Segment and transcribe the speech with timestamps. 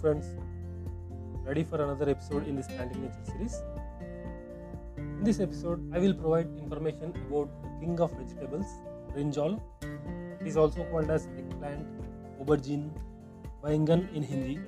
[0.00, 0.26] Friends.
[1.46, 3.62] Ready for another episode in this Planting Nature series?
[4.96, 8.66] In this episode, I will provide information about the king of vegetables,
[9.14, 9.60] brinjal.
[10.40, 11.86] It is also called as eggplant,
[12.40, 12.90] aubergine,
[13.62, 14.58] baingan in Hindi.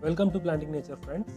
[0.00, 1.32] Welcome to Planting Nature, friends.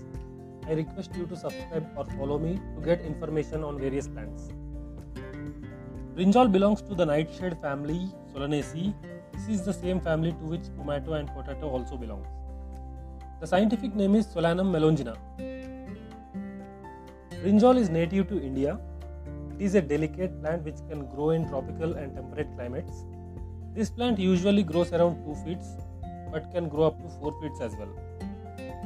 [0.67, 4.49] I request you to subscribe or follow me to get information on various plants.
[6.16, 8.94] Brinjal belongs to the nightshade family Solanaceae.
[9.34, 12.27] This is the same family to which tomato and potato also belongs.
[13.41, 15.13] The scientific name is Solanum melongena.
[17.44, 18.80] Brinjal is native to India.
[19.53, 23.03] It is a delicate plant which can grow in tropical and temperate climates.
[23.73, 25.59] This plant usually grows around 2 feet
[26.31, 27.89] but can grow up to 4 feet as well.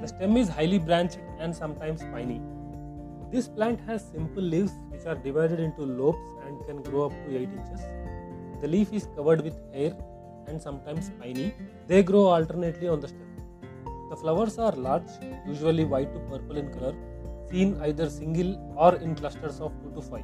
[0.01, 2.41] The stem is highly branched and sometimes spiny.
[3.31, 7.37] This plant has simple leaves which are divided into lobes and can grow up to
[7.37, 7.81] 8 inches.
[8.61, 9.95] The leaf is covered with hair
[10.47, 11.53] and sometimes spiny.
[11.85, 13.28] They grow alternately on the stem.
[14.09, 15.09] The flowers are large,
[15.47, 16.95] usually white to purple in color,
[17.51, 20.23] seen either single or in clusters of 2 to 5.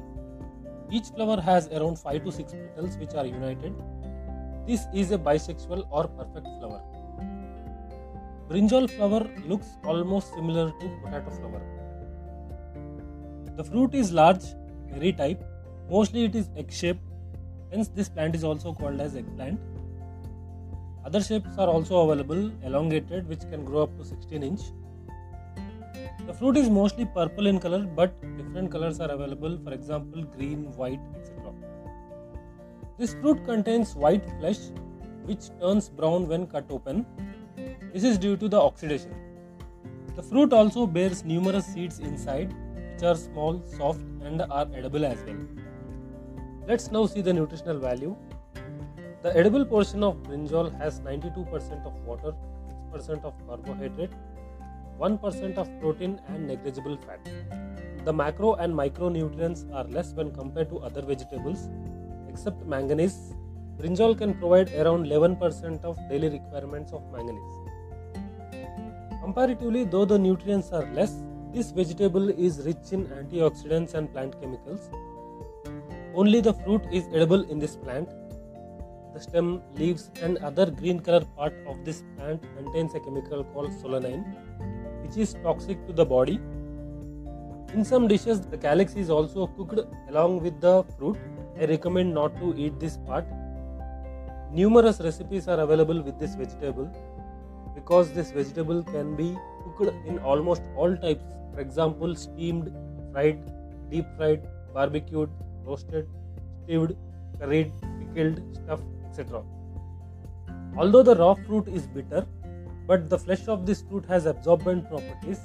[0.90, 3.74] Each flower has around 5 to 6 petals which are united.
[4.66, 6.82] This is a bisexual or perfect flower.
[8.48, 11.62] Brinjal flower looks almost similar to potato flower.
[13.56, 14.44] The fruit is large,
[14.90, 15.42] berry type.
[15.90, 17.02] Mostly it is egg shaped.
[17.70, 19.60] Hence this plant is also called as eggplant.
[21.06, 24.62] Other shapes are also available, elongated, which can grow up to 16 inch.
[26.26, 30.64] The fruit is mostly purple in color, but different colors are available, for example, green,
[30.76, 31.52] white, etc.
[32.98, 34.58] This fruit contains white flesh,
[35.26, 37.06] which turns brown when cut open.
[37.92, 39.14] This is due to the oxidation.
[40.16, 45.18] The fruit also bears numerous seeds inside, which are small, soft, and are edible as
[45.24, 45.38] well.
[46.66, 48.16] Let's now see the nutritional value.
[49.26, 52.32] The edible portion of brinjal has 92% of water,
[52.94, 54.12] 6% of carbohydrate,
[55.00, 57.18] 1% of protein, and negligible fat.
[58.04, 61.68] The macro and micronutrients are less when compared to other vegetables,
[62.28, 63.34] except manganese.
[63.78, 67.56] Brinjal can provide around 11% of daily requirements of manganese.
[69.24, 71.16] Comparatively, though the nutrients are less,
[71.52, 74.88] this vegetable is rich in antioxidants and plant chemicals.
[76.14, 78.08] Only the fruit is edible in this plant.
[79.16, 83.70] The stem, leaves, and other green color part of this plant contains a chemical called
[83.70, 84.24] solanine,
[85.02, 86.38] which is toxic to the body.
[87.72, 91.16] In some dishes, the calyx is also cooked along with the fruit.
[91.58, 93.24] I recommend not to eat this part.
[94.52, 96.92] Numerous recipes are available with this vegetable
[97.74, 99.34] because this vegetable can be
[99.78, 101.24] cooked in almost all types.
[101.54, 102.70] For example, steamed,
[103.12, 103.40] fried,
[103.90, 105.30] deep fried, barbecued,
[105.64, 106.06] roasted,
[106.64, 106.98] stewed,
[107.40, 108.84] curried, pickled, stuffed,
[109.18, 109.42] etc.
[110.76, 112.26] Although the raw fruit is bitter,
[112.86, 115.40] but the flesh of this fruit has absorbent properties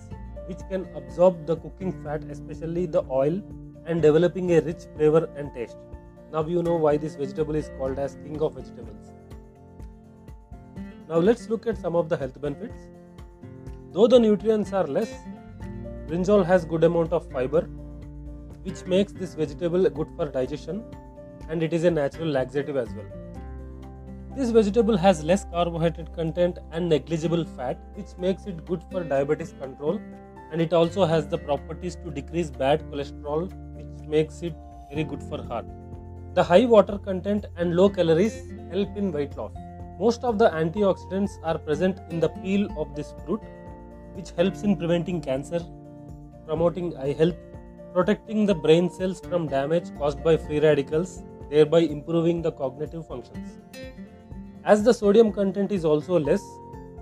[0.48, 3.42] which can absorb the cooking fat, especially the oil,
[3.86, 5.78] and developing a rich flavor and taste.
[6.32, 9.14] Now you know why this vegetable is called as king of vegetables.
[11.08, 12.90] Now let's look at some of the health benefits.
[13.92, 15.14] Though the nutrients are less,
[16.08, 17.62] brinjal has good amount of fiber
[18.64, 20.84] which makes this vegetable good for digestion
[21.50, 23.21] and it is a natural laxative as well.
[24.34, 29.54] This vegetable has less carbohydrate content and negligible fat which makes it good for diabetes
[29.60, 30.00] control
[30.54, 34.56] and it also has the properties to decrease bad cholesterol which makes it
[34.90, 35.66] very good for heart.
[36.34, 39.52] The high water content and low calories help in weight loss.
[40.00, 43.42] Most of the antioxidants are present in the peel of this fruit
[44.14, 45.60] which helps in preventing cancer,
[46.46, 47.36] promoting eye health,
[47.94, 53.60] protecting the brain cells from damage caused by free radicals, thereby improving the cognitive functions.
[54.64, 56.44] As the sodium content is also less,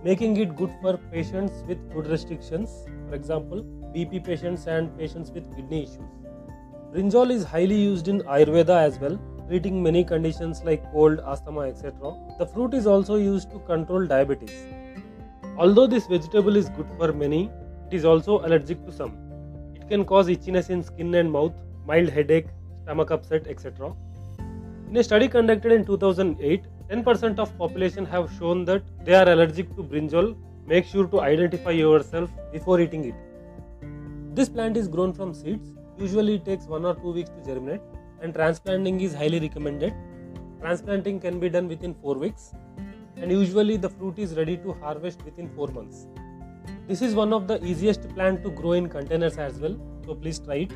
[0.01, 2.69] making it good for patients with food restrictions,
[3.09, 6.09] for example, BP patients and patients with kidney issues.
[6.93, 12.15] Brinjal is highly used in Ayurveda as well, treating many conditions like cold, asthma, etc.
[12.37, 14.55] The fruit is also used to control diabetes.
[15.57, 17.51] Although this vegetable is good for many,
[17.91, 19.17] it is also allergic to some.
[19.75, 21.53] It can cause itchiness in skin and mouth,
[21.85, 22.47] mild headache,
[22.83, 23.93] stomach upset, etc.
[24.89, 29.75] In a study conducted in 2008, 10% of population have shown that they are allergic
[29.75, 30.35] to brinjal.
[30.65, 33.15] Make sure to identify yourself before eating it.
[34.33, 35.69] This plant is grown from seeds.
[35.99, 37.81] Usually it takes 1 or 2 weeks to germinate
[38.21, 39.93] and transplanting is highly recommended.
[40.61, 42.53] Transplanting can be done within 4 weeks
[43.17, 46.07] and usually the fruit is ready to harvest within 4 months.
[46.87, 50.39] This is one of the easiest plant to grow in containers as well, so please
[50.39, 50.71] try it.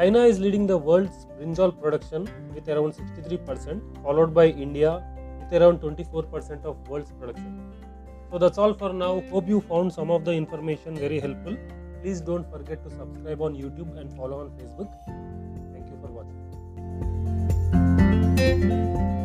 [0.00, 5.04] China is leading the world's brinjal production with around 63%, followed by India
[5.40, 7.70] with around 24% of world's production.
[8.30, 9.20] So that's all for now.
[9.28, 11.54] Hope you found some of the information very helpful.
[12.00, 14.90] Please don't forget to subscribe on YouTube and follow on Facebook.
[15.74, 16.10] Thank you for
[18.38, 19.19] watching.